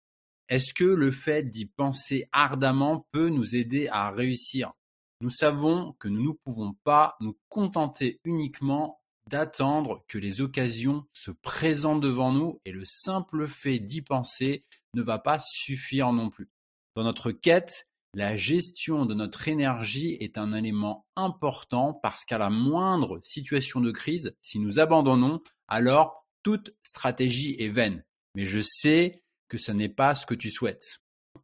Est-ce 0.49 0.73
que 0.73 0.85
le 0.85 1.11
fait 1.11 1.43
d'y 1.43 1.67
penser 1.67 2.27
ardemment 2.33 3.07
peut 3.13 3.29
nous 3.29 3.55
aider 3.55 3.89
à 3.89 4.11
réussir? 4.11 4.73
Nous 5.21 5.31
savons 5.31 5.93
que 5.99 6.09
nous 6.09 6.31
ne 6.31 6.37
pouvons 6.45 6.75
pas 6.85 7.17
nous 7.21 7.37
contenter 7.51 8.19
uniquement 8.25 9.03
d'attendre 9.29 10.05
que 10.09 10.19
les 10.19 10.41
occasions 10.41 11.05
se 11.13 11.31
présentent 11.31 12.01
devant 12.01 12.33
nous 12.33 12.61
et 12.65 12.73
le 12.73 12.85
simple 12.85 13.47
fait 13.47 13.79
d'y 13.79 14.03
penser 14.03 14.65
ne 14.95 15.03
va 15.03 15.19
pas 15.19 15.39
suffire 15.39 16.13
non 16.13 16.31
plus. 16.31 16.51
Dans 16.95 17.05
notre 17.05 17.33
quête, 17.33 17.89
la 18.15 18.37
gestion 18.37 19.05
de 19.05 19.15
notre 19.15 19.49
énergie 19.49 20.17
est 20.21 20.39
un 20.39 20.55
élément 20.55 21.07
important 21.17 21.93
parce 21.93 22.25
qu'à 22.25 22.39
la 22.39 22.49
moindre 22.51 23.21
situation 23.23 23.81
de 23.81 23.91
crise, 23.91 24.35
si 24.41 24.59
nous 24.59 24.79
abandonnons, 24.79 25.43
alors 25.69 26.27
toute 26.43 26.75
stratégie 26.83 27.57
est 27.59 27.69
vaine. 27.69 28.05
Mais 28.35 28.45
je 28.45 28.61
sais 28.61 29.23
que 29.49 29.59
ce 29.59 29.73
n'est 29.73 29.89
pas 29.91 30.15
ce 30.15 30.25
que 30.25 30.35
tu 30.35 30.51
souhaites. 30.51 31.01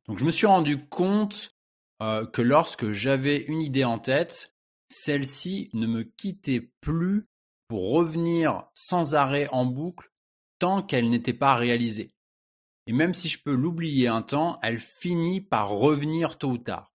Donc 0.07 0.19
je 0.19 0.25
me 0.25 0.31
suis 0.31 0.47
rendu 0.47 0.87
compte 0.89 1.55
euh, 2.01 2.27
que 2.27 2.43
lorsque 2.43 2.93
j'avais 2.93 3.43
une 3.43 3.61
idée 3.61 3.85
en 3.85 3.99
tête, 3.99 4.55
celle-ci 4.89 5.71
ne 5.75 5.87
me 5.87 6.03
quittait 6.03 6.73
plus 6.81 7.29
pour 7.73 7.93
revenir 7.93 8.65
sans 8.75 9.15
arrêt 9.15 9.49
en 9.51 9.65
boucle 9.65 10.13
tant 10.59 10.83
qu'elle 10.83 11.09
n'était 11.09 11.33
pas 11.33 11.55
réalisée. 11.55 12.13
Et 12.87 12.93
même 12.93 13.15
si 13.15 13.31
je 13.31 13.43
peux 13.43 13.55
l'oublier 13.55 14.09
un 14.09 14.21
temps, 14.21 14.59
elle 14.63 14.77
finit 14.77 15.41
par 15.41 15.71
revenir 15.71 16.37
tôt 16.37 16.51
ou 16.51 16.59
tard. 16.59 16.93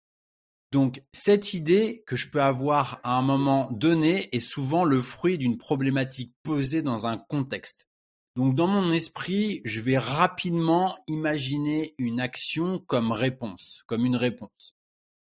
Donc 0.71 1.01
cette 1.13 1.55
idée 1.55 2.03
que 2.05 2.15
je 2.15 2.29
peux 2.29 2.43
avoir 2.43 2.99
à 3.01 3.17
un 3.17 3.23
moment 3.23 3.71
donné 3.71 4.29
est 4.35 4.39
souvent 4.39 4.83
le 4.83 5.01
fruit 5.01 5.39
d'une 5.39 5.57
problématique 5.57 6.35
posée 6.43 6.83
dans 6.83 7.07
un 7.07 7.17
contexte. 7.17 7.87
Donc 8.35 8.53
dans 8.53 8.67
mon 8.67 8.91
esprit, 8.91 9.61
je 9.65 9.81
vais 9.81 9.97
rapidement 9.97 10.95
imaginer 11.07 11.95
une 11.97 12.19
action 12.19 12.77
comme 12.85 13.11
réponse, 13.11 13.81
comme 13.87 14.05
une 14.05 14.15
réponse. 14.15 14.75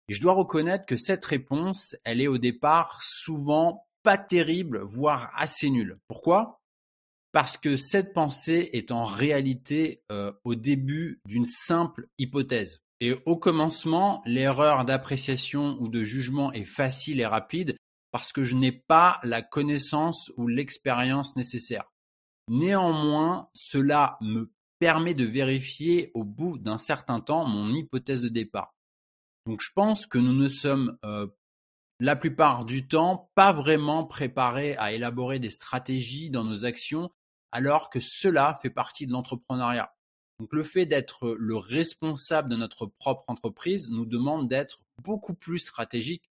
Et 0.09 0.15
je 0.15 0.21
dois 0.21 0.33
reconnaître 0.33 0.85
que 0.85 0.97
cette 0.97 1.23
réponse, 1.23 1.95
elle 2.03 2.19
est 2.19 2.27
au 2.27 2.39
départ 2.39 3.01
souvent 3.03 3.85
pas 4.05 4.17
terrible, 4.19 4.81
voire 4.83 5.31
assez 5.35 5.69
nul. 5.69 5.97
Pourquoi? 6.07 6.61
Parce 7.31 7.57
que 7.57 7.75
cette 7.75 8.13
pensée 8.13 8.69
est 8.73 8.91
en 8.91 9.03
réalité 9.03 10.03
euh, 10.11 10.31
au 10.43 10.53
début 10.53 11.19
d'une 11.25 11.45
simple 11.45 12.07
hypothèse. 12.19 12.83
Et 13.01 13.13
au 13.25 13.35
commencement, 13.35 14.21
l'erreur 14.25 14.85
d'appréciation 14.85 15.75
ou 15.81 15.89
de 15.89 16.03
jugement 16.03 16.53
est 16.53 16.63
facile 16.63 17.19
et 17.19 17.25
rapide 17.25 17.75
parce 18.11 18.31
que 18.31 18.43
je 18.43 18.55
n'ai 18.55 18.71
pas 18.71 19.19
la 19.23 19.41
connaissance 19.41 20.31
ou 20.37 20.47
l'expérience 20.47 21.35
nécessaire. 21.35 21.91
Néanmoins, 22.47 23.49
cela 23.53 24.17
me 24.21 24.53
permet 24.79 25.15
de 25.15 25.25
vérifier 25.25 26.11
au 26.13 26.23
bout 26.23 26.59
d'un 26.59 26.77
certain 26.77 27.19
temps 27.19 27.45
mon 27.45 27.73
hypothèse 27.73 28.21
de 28.21 28.29
départ. 28.29 28.75
Donc 29.47 29.61
je 29.61 29.71
pense 29.73 30.05
que 30.05 30.19
nous 30.19 30.33
ne 30.33 30.47
sommes 30.47 30.97
euh, 31.03 31.27
la 31.99 32.15
plupart 32.15 32.65
du 32.65 32.87
temps 32.87 33.29
pas 33.35 33.53
vraiment 33.53 34.05
préparés 34.05 34.75
à 34.77 34.91
élaborer 34.91 35.39
des 35.39 35.49
stratégies 35.49 36.29
dans 36.29 36.43
nos 36.43 36.65
actions 36.65 37.11
alors 37.51 37.89
que 37.89 37.99
cela 38.01 38.57
fait 38.61 38.69
partie 38.69 39.07
de 39.07 39.13
l'entrepreneuriat. 39.13 39.93
Donc 40.39 40.51
le 40.51 40.63
fait 40.63 40.85
d'être 40.85 41.35
le 41.39 41.55
responsable 41.55 42.49
de 42.49 42.57
notre 42.57 42.85
propre 42.85 43.23
entreprise 43.27 43.89
nous 43.89 44.05
demande 44.05 44.49
d'être 44.49 44.81
beaucoup 45.01 45.33
plus 45.33 45.59
stratégique 45.59 46.29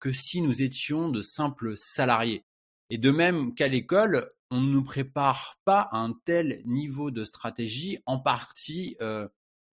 que 0.00 0.12
si 0.12 0.42
nous 0.42 0.62
étions 0.62 1.08
de 1.08 1.22
simples 1.22 1.76
salariés. 1.76 2.44
Et 2.90 2.98
de 2.98 3.10
même 3.10 3.54
qu'à 3.54 3.68
l'école, 3.68 4.30
on 4.50 4.60
ne 4.60 4.70
nous 4.70 4.84
prépare 4.84 5.58
pas 5.64 5.88
à 5.90 5.98
un 5.98 6.12
tel 6.24 6.62
niveau 6.66 7.10
de 7.10 7.24
stratégie 7.24 7.98
en 8.04 8.18
partie 8.18 8.96
euh, 9.00 9.26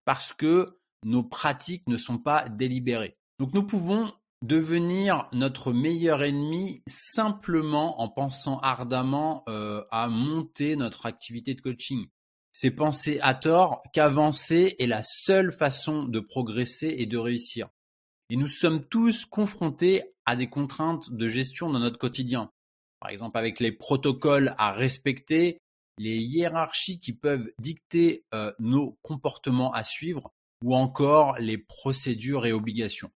parce 0.04 0.32
que 0.34 0.78
nos 1.04 1.22
pratiques 1.22 1.86
ne 1.86 1.96
sont 1.96 2.18
pas 2.18 2.48
délibérées. 2.48 3.16
Donc 3.38 3.54
nous 3.54 3.66
pouvons 3.66 4.12
devenir 4.42 5.28
notre 5.32 5.72
meilleur 5.72 6.22
ennemi 6.22 6.82
simplement 6.86 8.00
en 8.00 8.08
pensant 8.08 8.58
ardemment 8.60 9.44
euh, 9.48 9.84
à 9.90 10.08
monter 10.08 10.76
notre 10.76 11.06
activité 11.06 11.54
de 11.54 11.60
coaching. 11.60 12.06
C'est 12.52 12.74
penser 12.74 13.20
à 13.22 13.34
tort 13.34 13.82
qu'avancer 13.92 14.76
est 14.78 14.86
la 14.86 15.02
seule 15.02 15.52
façon 15.52 16.04
de 16.04 16.20
progresser 16.20 16.94
et 16.98 17.06
de 17.06 17.18
réussir. 17.18 17.68
Et 18.30 18.36
nous 18.36 18.48
sommes 18.48 18.84
tous 18.84 19.24
confrontés 19.24 20.02
à 20.24 20.36
des 20.36 20.48
contraintes 20.48 21.12
de 21.12 21.28
gestion 21.28 21.70
dans 21.70 21.78
notre 21.78 21.98
quotidien. 21.98 22.50
Par 23.00 23.10
exemple 23.10 23.38
avec 23.38 23.60
les 23.60 23.72
protocoles 23.72 24.54
à 24.58 24.72
respecter, 24.72 25.58
les 25.98 26.16
hiérarchies 26.16 26.98
qui 26.98 27.12
peuvent 27.12 27.52
dicter 27.60 28.24
euh, 28.34 28.52
nos 28.58 28.98
comportements 29.02 29.72
à 29.72 29.82
suivre 29.82 30.32
ou 30.64 30.74
encore 30.74 31.38
les 31.38 31.58
procédures 31.58 32.46
et 32.46 32.52
obligations. 32.52 33.10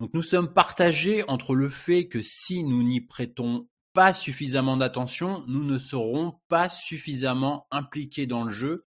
Donc 0.00 0.14
nous 0.14 0.22
sommes 0.22 0.54
partagés 0.54 1.28
entre 1.28 1.54
le 1.54 1.68
fait 1.68 2.08
que 2.08 2.22
si 2.22 2.64
nous 2.64 2.82
n'y 2.82 3.02
prêtons 3.02 3.68
pas 3.92 4.14
suffisamment 4.14 4.78
d'attention, 4.78 5.44
nous 5.46 5.62
ne 5.62 5.78
serons 5.78 6.40
pas 6.48 6.70
suffisamment 6.70 7.66
impliqués 7.70 8.26
dans 8.26 8.44
le 8.44 8.50
jeu, 8.50 8.86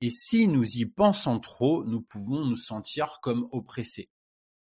et 0.00 0.10
si 0.10 0.46
nous 0.46 0.64
y 0.78 0.86
pensons 0.86 1.40
trop, 1.40 1.84
nous 1.84 2.00
pouvons 2.00 2.44
nous 2.44 2.56
sentir 2.56 3.18
comme 3.22 3.48
oppressés. 3.50 4.08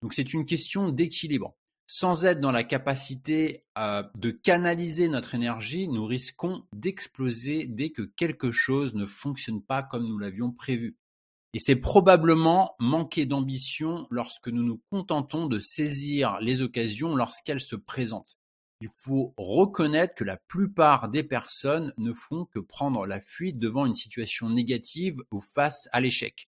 Donc 0.01 0.13
c'est 0.13 0.33
une 0.33 0.45
question 0.45 0.89
d'équilibre. 0.89 1.55
Sans 1.85 2.23
être 2.23 2.39
dans 2.39 2.51
la 2.51 2.63
capacité 2.63 3.65
euh, 3.77 4.03
de 4.17 4.31
canaliser 4.31 5.09
notre 5.09 5.35
énergie, 5.35 5.89
nous 5.89 6.05
risquons 6.05 6.65
d'exploser 6.73 7.67
dès 7.67 7.91
que 7.91 8.03
quelque 8.03 8.53
chose 8.53 8.95
ne 8.95 9.05
fonctionne 9.05 9.61
pas 9.61 9.83
comme 9.83 10.07
nous 10.07 10.17
l'avions 10.17 10.51
prévu. 10.51 10.97
Et 11.53 11.59
c'est 11.59 11.75
probablement 11.75 12.75
manquer 12.79 13.27
d'ambition 13.27 14.07
lorsque 14.09 14.47
nous 14.47 14.63
nous 14.63 14.81
contentons 14.89 15.45
de 15.45 15.59
saisir 15.59 16.39
les 16.41 16.63
occasions 16.63 17.15
lorsqu'elles 17.15 17.61
se 17.61 17.75
présentent. 17.75 18.39
Il 18.81 18.89
faut 18.89 19.33
reconnaître 19.37 20.15
que 20.15 20.23
la 20.23 20.37
plupart 20.37 21.09
des 21.09 21.23
personnes 21.23 21.93
ne 21.97 22.11
font 22.11 22.45
que 22.45 22.59
prendre 22.59 23.05
la 23.05 23.21
fuite 23.21 23.59
devant 23.59 23.85
une 23.85 23.93
situation 23.93 24.49
négative 24.49 25.17
ou 25.31 25.41
face 25.41 25.87
à 25.93 26.01
l'échec. 26.01 26.49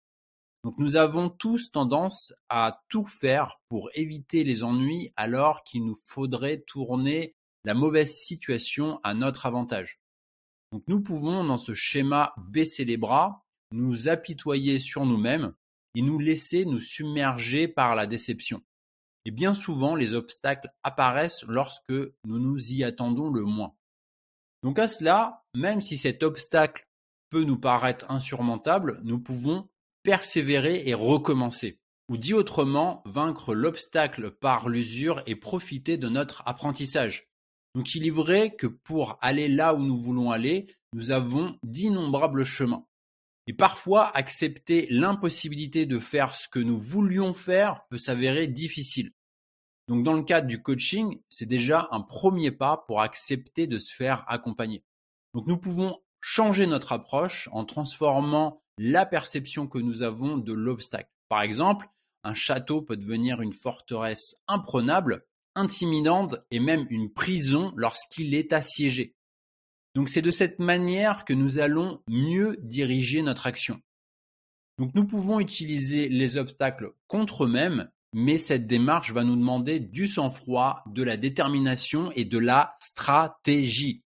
Donc 0.64 0.76
nous 0.78 0.96
avons 0.96 1.30
tous 1.30 1.70
tendance 1.70 2.34
à 2.48 2.82
tout 2.88 3.06
faire 3.06 3.60
pour 3.68 3.90
éviter 3.94 4.42
les 4.42 4.64
ennuis 4.64 5.12
alors 5.16 5.62
qu'il 5.62 5.86
nous 5.86 5.98
faudrait 6.04 6.60
tourner 6.66 7.36
la 7.64 7.74
mauvaise 7.74 8.14
situation 8.14 8.98
à 9.04 9.14
notre 9.14 9.46
avantage. 9.46 10.00
Donc 10.72 10.82
nous 10.88 11.00
pouvons 11.00 11.44
dans 11.44 11.56
ce 11.56 11.72
schéma 11.72 12.34
baisser 12.36 12.84
les 12.84 12.96
bras 12.96 13.46
nous 13.72 14.08
apitoyer 14.08 14.78
sur 14.78 15.06
nous-mêmes 15.06 15.54
et 15.94 16.02
nous 16.02 16.18
laisser 16.18 16.64
nous 16.64 16.80
submerger 16.80 17.68
par 17.68 17.94
la 17.94 18.06
déception. 18.06 18.62
Et 19.24 19.30
bien 19.30 19.54
souvent, 19.54 19.94
les 19.94 20.14
obstacles 20.14 20.70
apparaissent 20.82 21.44
lorsque 21.46 21.90
nous 21.90 22.38
nous 22.38 22.72
y 22.72 22.84
attendons 22.84 23.30
le 23.30 23.44
moins. 23.44 23.74
Donc 24.62 24.78
à 24.78 24.88
cela, 24.88 25.44
même 25.54 25.80
si 25.80 25.98
cet 25.98 26.22
obstacle 26.22 26.88
peut 27.30 27.44
nous 27.44 27.58
paraître 27.58 28.10
insurmontable, 28.10 29.00
nous 29.04 29.20
pouvons 29.20 29.68
persévérer 30.02 30.88
et 30.88 30.94
recommencer. 30.94 31.78
Ou 32.08 32.16
dit 32.16 32.32
autrement, 32.32 33.02
vaincre 33.04 33.54
l'obstacle 33.54 34.30
par 34.30 34.68
l'usure 34.68 35.22
et 35.26 35.36
profiter 35.36 35.98
de 35.98 36.08
notre 36.08 36.42
apprentissage. 36.46 37.28
Donc 37.74 37.94
il 37.94 38.06
est 38.06 38.10
vrai 38.10 38.56
que 38.56 38.66
pour 38.66 39.18
aller 39.20 39.48
là 39.48 39.74
où 39.74 39.82
nous 39.82 39.96
voulons 39.96 40.30
aller, 40.30 40.74
nous 40.94 41.10
avons 41.10 41.58
d'innombrables 41.62 42.44
chemins. 42.44 42.86
Et 43.48 43.54
parfois, 43.54 44.14
accepter 44.14 44.86
l'impossibilité 44.90 45.86
de 45.86 45.98
faire 45.98 46.34
ce 46.34 46.48
que 46.48 46.58
nous 46.58 46.76
voulions 46.76 47.32
faire 47.32 47.80
peut 47.88 47.96
s'avérer 47.96 48.46
difficile. 48.46 49.12
Donc 49.88 50.04
dans 50.04 50.12
le 50.12 50.22
cadre 50.22 50.46
du 50.46 50.60
coaching, 50.60 51.18
c'est 51.30 51.46
déjà 51.46 51.88
un 51.90 52.02
premier 52.02 52.50
pas 52.50 52.84
pour 52.86 53.00
accepter 53.00 53.66
de 53.66 53.78
se 53.78 53.94
faire 53.94 54.26
accompagner. 54.28 54.84
Donc 55.32 55.46
nous 55.46 55.56
pouvons 55.56 55.98
changer 56.20 56.66
notre 56.66 56.92
approche 56.92 57.48
en 57.52 57.64
transformant 57.64 58.62
la 58.76 59.06
perception 59.06 59.66
que 59.66 59.78
nous 59.78 60.02
avons 60.02 60.36
de 60.36 60.52
l'obstacle. 60.52 61.10
Par 61.30 61.40
exemple, 61.40 61.88
un 62.24 62.34
château 62.34 62.82
peut 62.82 62.98
devenir 62.98 63.40
une 63.40 63.54
forteresse 63.54 64.36
imprenable, 64.46 65.24
intimidante 65.54 66.36
et 66.50 66.60
même 66.60 66.86
une 66.90 67.10
prison 67.10 67.72
lorsqu'il 67.76 68.34
est 68.34 68.52
assiégé. 68.52 69.14
Donc 69.94 70.08
c'est 70.08 70.22
de 70.22 70.30
cette 70.30 70.58
manière 70.58 71.24
que 71.24 71.32
nous 71.32 71.58
allons 71.58 72.02
mieux 72.08 72.56
diriger 72.62 73.22
notre 73.22 73.46
action. 73.46 73.80
Donc 74.78 74.94
nous 74.94 75.06
pouvons 75.06 75.40
utiliser 75.40 76.08
les 76.08 76.36
obstacles 76.36 76.92
contre 77.08 77.44
eux-mêmes 77.44 77.90
mais 78.14 78.38
cette 78.38 78.66
démarche 78.66 79.12
va 79.12 79.24
nous 79.24 79.36
demander 79.36 79.80
du 79.80 80.08
sang-froid, 80.08 80.82
de 80.86 81.02
la 81.02 81.16
détermination 81.16 82.10
et 82.12 82.24
de 82.24 82.38
la 82.38 82.76
stratégie. 82.80 84.02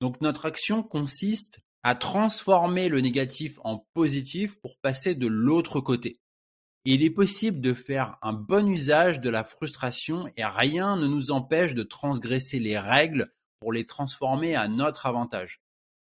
Donc 0.00 0.20
notre 0.20 0.46
action 0.46 0.82
consiste 0.82 1.60
à 1.82 1.94
transformer 1.94 2.88
le 2.88 3.00
négatif 3.00 3.58
en 3.62 3.86
positif 3.92 4.58
pour 4.60 4.78
passer 4.78 5.14
de 5.14 5.26
l'autre 5.26 5.80
côté. 5.80 6.20
Il 6.86 7.02
est 7.02 7.10
possible 7.10 7.60
de 7.60 7.74
faire 7.74 8.16
un 8.22 8.32
bon 8.32 8.68
usage 8.68 9.20
de 9.20 9.30
la 9.30 9.44
frustration 9.44 10.30
et 10.36 10.44
rien 10.44 10.96
ne 10.96 11.06
nous 11.06 11.30
empêche 11.30 11.74
de 11.74 11.82
transgresser 11.82 12.58
les 12.58 12.78
règles 12.78 13.32
les 13.72 13.86
transformer 13.86 14.54
à 14.54 14.68
notre 14.68 15.06
avantage. 15.06 15.60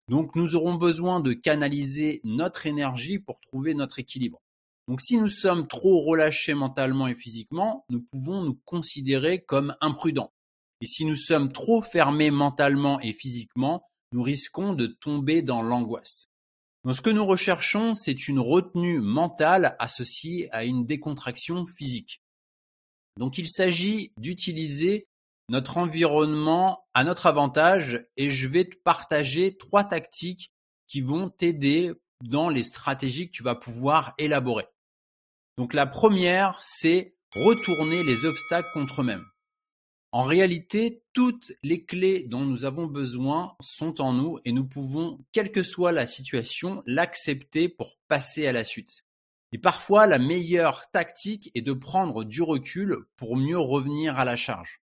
Donc 0.08 0.36
nous 0.36 0.56
aurons 0.56 0.76
besoin 0.76 1.20
de 1.20 1.34
canaliser 1.34 2.22
notre 2.24 2.68
énergie 2.68 3.20
pour 3.20 3.40
trouver 3.40 3.74
notre 3.74 4.00
équilibre. 4.00 4.42
Donc 4.88 5.02
si 5.02 5.18
nous 5.18 5.30
sommes 5.30 5.68
trop 5.68 6.02
relâchés 6.02 6.54
mentalement 6.54 7.08
et 7.08 7.16
physiquement, 7.16 7.86
nous 7.90 8.02
pouvons 8.02 8.42
nous 8.42 8.60
considérer 8.66 9.42
comme 9.42 9.76
imprudents. 9.80 10.34
Et 10.82 10.86
si 10.86 11.06
nous 11.06 11.16
sommes 11.16 11.52
trop 11.52 11.82
fermés 11.82 12.32
mentalement 12.32 13.00
et 13.00 13.14
physiquement, 13.14 13.84
nous 14.12 14.24
risquons 14.24 14.74
de 14.74 14.88
tomber 14.88 15.42
dans 15.42 15.62
l'angoisse. 15.62 16.28
Donc 16.84 16.96
ce 16.96 17.02
que 17.02 17.12
nous 17.12 17.26
recherchons, 17.26 17.94
c'est 17.94 18.28
une 18.28 18.40
retenue 18.40 19.00
mentale 19.00 19.76
associée 19.80 20.52
à 20.52 20.66
une 20.66 20.86
décontraction 20.86 21.66
physique. 21.68 22.22
Donc 23.18 23.38
il 23.38 23.48
s'agit 23.48 24.12
d'utiliser 24.18 25.08
notre 25.52 25.78
environnement 25.78 26.86
à 26.94 27.04
notre 27.04 27.26
avantage 27.26 28.08
et 28.16 28.30
je 28.30 28.48
vais 28.48 28.64
te 28.64 28.78
partager 28.78 29.58
trois 29.58 29.84
tactiques 29.84 30.54
qui 30.88 31.02
vont 31.02 31.30
t'aider 31.30 31.92
dans 32.24 32.48
les 32.48 32.64
stratégies 32.64 33.28
que 33.28 33.36
tu 33.36 33.44
vas 33.44 33.56
pouvoir 33.56 34.14
élaborer. 34.18 34.68
Donc 35.58 35.74
la 35.74 35.86
première, 35.86 36.58
c'est 36.62 37.18
retourner 37.36 38.02
les 38.04 38.24
obstacles 38.24 38.70
contre 38.74 39.02
eux-mêmes. 39.02 39.26
En 40.14 40.24
réalité, 40.24 41.04
toutes 41.12 41.52
les 41.64 41.84
clés 41.84 42.24
dont 42.24 42.46
nous 42.46 42.64
avons 42.64 42.86
besoin 42.86 43.58
sont 43.60 44.00
en 44.00 44.14
nous 44.14 44.40
et 44.46 44.54
nous 44.54 44.66
pouvons, 44.66 45.20
quelle 45.34 45.52
que 45.52 45.64
soit 45.64 45.92
la 45.92 46.06
situation, 46.06 46.82
l'accepter 46.86 47.68
pour 47.68 47.98
passer 48.08 48.48
à 48.48 48.54
la 48.54 48.64
suite. 48.64 49.04
Et 49.52 49.58
parfois, 49.58 50.08
la 50.08 50.18
meilleure 50.18 50.90
tactique 50.92 51.52
est 51.56 51.62
de 51.62 51.74
prendre 51.74 52.24
du 52.24 52.42
recul 52.42 53.00
pour 53.18 53.36
mieux 53.36 53.60
revenir 53.60 54.18
à 54.18 54.24
la 54.24 54.38
charge. 54.38 54.81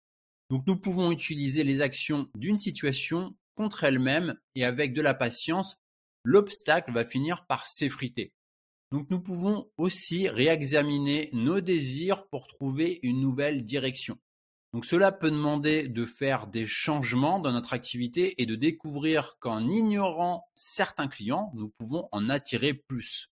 Donc 0.51 0.67
nous 0.67 0.77
pouvons 0.77 1.11
utiliser 1.11 1.65
les 1.65 1.81
actions 1.81 2.29
d'une 2.35 2.59
situation 2.59 3.35
contre 3.55 3.85
elle-même 3.85 4.35
et 4.55 4.65
avec 4.65 4.93
de 4.93 5.03
la 5.03 5.15
patience, 5.15 5.77
l'obstacle 6.25 6.93
va 6.93 7.05
finir 7.05 7.47
par 7.47 7.67
s'effriter. 7.67 8.33
Donc 8.93 9.11
nous 9.11 9.21
pouvons 9.21 9.71
aussi 9.77 10.29
réexaminer 10.29 11.31
nos 11.33 11.61
désirs 11.61 12.27
pour 12.29 12.47
trouver 12.47 13.01
une 13.03 13.21
nouvelle 13.21 13.65
direction. 13.65 14.19
Donc 14.73 14.85
cela 14.85 15.13
peut 15.13 15.31
demander 15.31 15.89
de 15.89 16.05
faire 16.05 16.49
des 16.49 16.67
changements 16.67 17.39
dans 17.39 17.53
notre 17.53 17.75
activité 17.75 18.41
et 18.43 18.47
de 18.47 18.57
découvrir 18.57 19.37
qu'en 19.39 19.69
ignorant 19.69 20.49
certains 20.55 21.07
clients, 21.07 21.53
nous 21.55 21.69
pouvons 21.79 22.09
en 22.11 22.29
attirer 22.29 22.75
plus. 22.75 23.31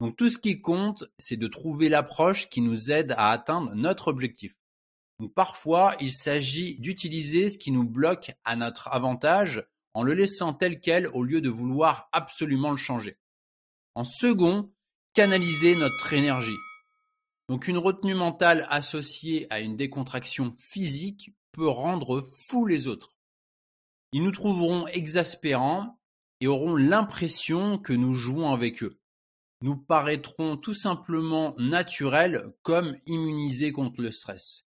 Donc 0.00 0.16
tout 0.16 0.28
ce 0.28 0.38
qui 0.38 0.60
compte, 0.60 1.04
c'est 1.18 1.38
de 1.38 1.48
trouver 1.48 1.88
l'approche 1.88 2.48
qui 2.48 2.60
nous 2.60 2.92
aide 2.92 3.12
à 3.16 3.30
atteindre 3.30 3.74
notre 3.74 4.08
objectif. 4.08 4.57
Parfois, 5.34 5.96
il 6.00 6.12
s'agit 6.12 6.78
d'utiliser 6.78 7.48
ce 7.48 7.58
qui 7.58 7.72
nous 7.72 7.88
bloque 7.88 8.32
à 8.44 8.54
notre 8.54 8.88
avantage 8.88 9.66
en 9.94 10.04
le 10.04 10.14
laissant 10.14 10.52
tel 10.52 10.80
quel 10.80 11.08
au 11.08 11.24
lieu 11.24 11.40
de 11.40 11.50
vouloir 11.50 12.08
absolument 12.12 12.70
le 12.70 12.76
changer. 12.76 13.18
En 13.96 14.04
second, 14.04 14.72
canaliser 15.14 15.74
notre 15.74 16.12
énergie. 16.12 16.56
Donc 17.48 17.66
une 17.66 17.78
retenue 17.78 18.14
mentale 18.14 18.66
associée 18.70 19.46
à 19.50 19.58
une 19.58 19.76
décontraction 19.76 20.54
physique 20.56 21.32
peut 21.50 21.68
rendre 21.68 22.24
fous 22.48 22.66
les 22.66 22.86
autres. 22.86 23.16
Ils 24.12 24.22
nous 24.22 24.30
trouveront 24.30 24.86
exaspérants 24.86 25.98
et 26.40 26.46
auront 26.46 26.76
l'impression 26.76 27.78
que 27.78 27.92
nous 27.92 28.14
jouons 28.14 28.52
avec 28.52 28.84
eux. 28.84 29.00
Nous 29.62 29.76
paraîtrons 29.76 30.56
tout 30.56 30.74
simplement 30.74 31.56
naturels 31.58 32.54
comme 32.62 32.96
immunisés 33.06 33.72
contre 33.72 34.00
le 34.00 34.12
stress. 34.12 34.67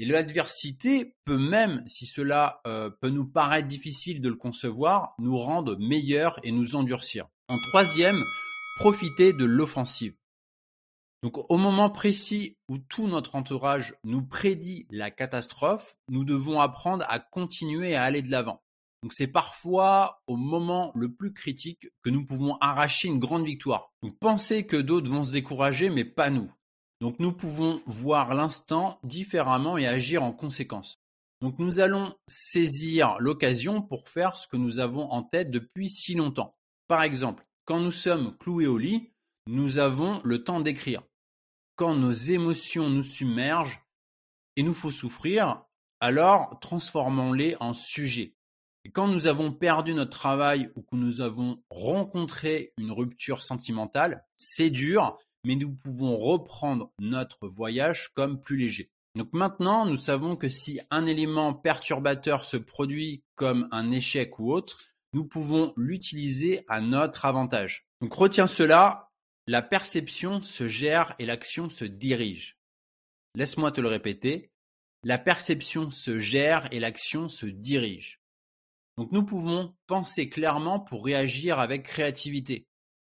Et 0.00 0.06
l'adversité 0.06 1.14
peut 1.26 1.36
même, 1.36 1.84
si 1.86 2.06
cela 2.06 2.62
euh, 2.66 2.88
peut 2.88 3.10
nous 3.10 3.26
paraître 3.26 3.68
difficile 3.68 4.22
de 4.22 4.30
le 4.30 4.34
concevoir, 4.34 5.14
nous 5.18 5.36
rendre 5.36 5.76
meilleurs 5.76 6.40
et 6.42 6.52
nous 6.52 6.74
endurcir. 6.74 7.28
En 7.48 7.58
troisième, 7.68 8.24
profiter 8.78 9.34
de 9.34 9.44
l'offensive. 9.44 10.14
Donc 11.22 11.50
au 11.50 11.58
moment 11.58 11.90
précis 11.90 12.56
où 12.70 12.78
tout 12.78 13.08
notre 13.08 13.34
entourage 13.34 13.94
nous 14.02 14.22
prédit 14.22 14.86
la 14.88 15.10
catastrophe, 15.10 15.98
nous 16.08 16.24
devons 16.24 16.62
apprendre 16.62 17.04
à 17.10 17.18
continuer 17.18 17.94
à 17.94 18.02
aller 18.02 18.22
de 18.22 18.30
l'avant. 18.30 18.62
Donc 19.02 19.12
c'est 19.12 19.26
parfois 19.26 20.22
au 20.26 20.36
moment 20.36 20.92
le 20.94 21.12
plus 21.12 21.34
critique 21.34 21.88
que 22.00 22.08
nous 22.08 22.24
pouvons 22.24 22.56
arracher 22.62 23.08
une 23.08 23.18
grande 23.18 23.44
victoire. 23.44 23.92
Donc 24.02 24.18
pensez 24.18 24.64
que 24.64 24.76
d'autres 24.76 25.10
vont 25.10 25.26
se 25.26 25.32
décourager 25.32 25.90
mais 25.90 26.06
pas 26.06 26.30
nous. 26.30 26.50
Donc 27.00 27.18
nous 27.18 27.32
pouvons 27.32 27.80
voir 27.86 28.34
l'instant 28.34 28.98
différemment 29.02 29.78
et 29.78 29.86
agir 29.86 30.22
en 30.22 30.32
conséquence. 30.32 31.00
Donc 31.40 31.58
nous 31.58 31.80
allons 31.80 32.14
saisir 32.26 33.16
l'occasion 33.18 33.80
pour 33.80 34.08
faire 34.08 34.36
ce 34.36 34.46
que 34.46 34.58
nous 34.58 34.78
avons 34.78 35.10
en 35.10 35.22
tête 35.22 35.50
depuis 35.50 35.88
si 35.88 36.14
longtemps. 36.14 36.54
Par 36.86 37.02
exemple, 37.02 37.46
quand 37.64 37.80
nous 37.80 37.92
sommes 37.92 38.36
cloués 38.36 38.66
au 38.66 38.76
lit, 38.76 39.12
nous 39.46 39.78
avons 39.78 40.20
le 40.24 40.44
temps 40.44 40.60
d'écrire. 40.60 41.02
Quand 41.76 41.94
nos 41.94 42.12
émotions 42.12 42.90
nous 42.90 43.02
submergent 43.02 43.82
et 44.56 44.62
nous 44.62 44.74
faut 44.74 44.90
souffrir, 44.90 45.62
alors 46.00 46.58
transformons-les 46.60 47.56
en 47.60 47.72
sujets. 47.72 48.34
Et 48.84 48.90
quand 48.90 49.08
nous 49.08 49.26
avons 49.26 49.52
perdu 49.52 49.94
notre 49.94 50.18
travail 50.18 50.70
ou 50.74 50.82
que 50.82 50.96
nous 50.96 51.20
avons 51.20 51.62
rencontré 51.70 52.72
une 52.78 52.92
rupture 52.92 53.42
sentimentale, 53.42 54.26
c'est 54.36 54.70
dur, 54.70 55.18
mais 55.44 55.56
nous 55.56 55.72
pouvons 55.72 56.16
reprendre 56.16 56.92
notre 56.98 57.48
voyage 57.48 58.10
comme 58.14 58.40
plus 58.40 58.56
léger. 58.56 58.90
Donc 59.16 59.32
maintenant, 59.32 59.86
nous 59.86 59.96
savons 59.96 60.36
que 60.36 60.48
si 60.48 60.80
un 60.90 61.06
élément 61.06 61.52
perturbateur 61.52 62.44
se 62.44 62.56
produit 62.56 63.24
comme 63.34 63.68
un 63.72 63.90
échec 63.90 64.38
ou 64.38 64.52
autre, 64.52 64.78
nous 65.12 65.24
pouvons 65.24 65.72
l'utiliser 65.76 66.64
à 66.68 66.80
notre 66.80 67.24
avantage. 67.24 67.86
Donc 68.00 68.14
retiens 68.14 68.46
cela, 68.46 69.10
la 69.46 69.62
perception 69.62 70.40
se 70.40 70.68
gère 70.68 71.14
et 71.18 71.26
l'action 71.26 71.68
se 71.68 71.84
dirige. 71.84 72.56
Laisse-moi 73.34 73.72
te 73.72 73.80
le 73.80 73.88
répéter, 73.88 74.50
la 75.02 75.18
perception 75.18 75.90
se 75.90 76.18
gère 76.18 76.68
et 76.72 76.78
l'action 76.78 77.28
se 77.28 77.46
dirige. 77.46 78.20
Donc 78.96 79.10
nous 79.12 79.24
pouvons 79.24 79.74
penser 79.86 80.28
clairement 80.28 80.78
pour 80.78 81.04
réagir 81.04 81.58
avec 81.58 81.84
créativité. 81.84 82.66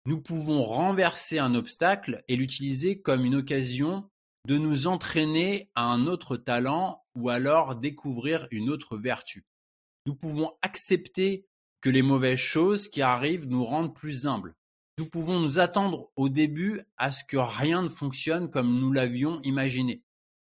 Nous 0.08 0.22
pouvons 0.22 0.62
renverser 0.62 1.40
un 1.40 1.56
obstacle 1.56 2.24
et 2.28 2.36
l'utiliser 2.36 3.02
comme 3.02 3.26
une 3.26 3.36
occasion 3.36 4.08
de 4.48 4.58
nous 4.60 4.86
entraîner 4.86 5.72
à 5.74 5.86
un 5.86 6.06
autre 6.06 6.38
talent 6.38 7.04
ou 7.16 7.30
alors 7.30 7.76
découvrir 7.76 8.48
une 8.52 8.70
autre 8.70 8.98
vertu. 8.98 9.46
Nous 10.06 10.14
pouvons 10.14 10.52
accepter 10.62 11.48
que 11.82 11.90
les 11.90 12.04
mauvaises 12.04 12.38
choses 12.38 12.88
qui 12.88 13.02
arrivent 13.02 13.48
nous 13.48 13.64
rendent 13.64 13.96
plus 13.96 14.28
humbles. 14.28 14.54
Nous 15.00 15.08
pouvons 15.08 15.40
nous 15.40 15.58
attendre 15.58 16.12
au 16.16 16.30
début 16.30 16.82
à 16.98 17.12
ce 17.12 17.24
que 17.24 17.38
rien 17.38 17.82
ne 17.82 17.90
fonctionne 17.90 18.52
comme 18.52 18.80
nous 18.80 18.92
l'avions 18.92 19.42
imaginé. 19.42 20.04